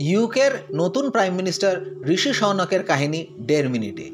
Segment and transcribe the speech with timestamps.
[0.00, 1.74] ইউকের নতুন prime minister
[2.08, 4.10] ঋষি সৌনকের কাহিনী দেড় মিনিটে।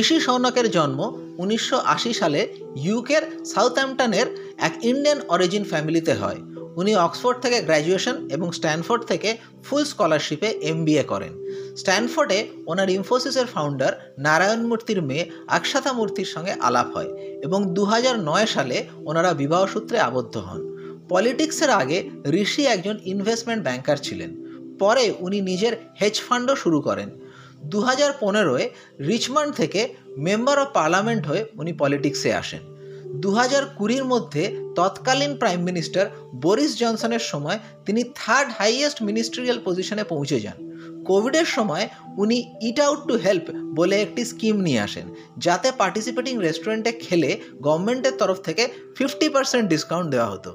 [0.00, 1.00] ঋষি সৌনকের জন্ম
[1.38, 2.40] উনিশশো আশি সালে
[2.76, 4.26] ইউকের সাউথহ্যাম্পটনের
[4.58, 6.40] এক ইন্ডিয়ান অরিজিন ফ্যামিলিতে হয়।
[6.76, 11.32] উনি অক্সফোর্ড থেকে গ্র্যাজুয়েশন এবং স্ট্যানফোর্ড থেকে ফুল স্কলারশিপে এমবিএ করেন।
[11.76, 17.10] স্ট্যানফোর্ডে ওনার ইনফোসিসের ফাউন্ডার নারায়ণ মূর্তির মেয়ে আকসাথা মূর্তির সঙ্গে আলাপ হয়
[17.42, 20.60] এবং দু হাজার নয় সালে ওনারা বিবাহসূত্রে আবদ্ধ হন।
[21.08, 22.10] পলিটিক্সের আগে
[22.42, 24.43] ঋষি একজন ইনভেস্টমেন্ট ব্যাংকার ছিলেন।
[24.78, 27.08] পরে উনি নিজের হেজ ফান্ডও শুরু করেন।
[27.72, 28.66] দু হাজার পনেরোয়
[29.10, 29.80] রিচমন্ড থেকে
[30.16, 32.62] মেম্বার অফ পার্লামেন্ট হয়ে উনি পলিটিক্সে আসেন।
[33.22, 34.42] দু হাজার কুড়ির মধ্যে
[34.76, 40.58] তৎকালীন প্রাইম মিনিস্টার বরিস জনসনের সময় তিনি থার্ড হাইয়েস্ট মিনিস্ট্রিয়াল পজিশনে পৌঁছে যান।
[41.04, 45.06] কোভিডের সময় উনি ইট আউট টু হেল্প বলে একটি স্কিম নিয়ে আসেন,
[45.38, 48.64] যাতে পার্টিসিপেটিং রেস্টুরেন্টে খেলে গভর্নমেন্টের তরফ থেকে
[48.96, 50.50] ফিফটি পার্সেন্ট ডিসকাউন্ট দেওয়া হতো।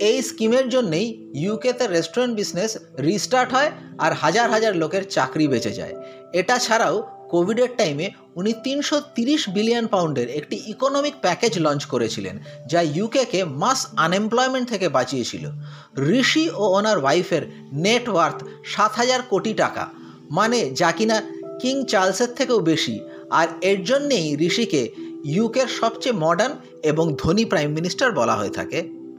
[0.00, 5.94] এই স্কিমের জন্যেই ইউকেতে রেস্টুরেন্ট বিজনেস রিস্টার্ট হয় আর হাজার হাজার লোকের চাকরি বেঁচে যায়।
[6.32, 6.96] এটা ছাড়াও
[7.30, 13.86] কোভিডের টাইমে উনি তিনশো তিরিশ বিলিয়ন পাউন্ডের একটি ইকোনমিক প্যাকেজ লঞ্চ করেছিলেন, যা ইউকেকে মাস
[13.96, 15.50] আনএমপ্লয়মেন্ট থেকে বাঁচিয়েছিল।
[15.98, 19.90] ঋষি ও ওনার ওয়াইফের নেটওয়ার্থ সাত হাজার কোটি টাকা
[20.30, 21.22] মানে যা কিনা
[21.60, 23.00] কিং চার্লসের থেকেও বেশি।
[23.30, 24.88] আর এর জন্যেই ঋষিকে
[25.24, 29.05] ইউকের সবচেয়ে মডার্ন এবং ধনী প্রাইম মিনিস্টার বলা হয়ে থাকে।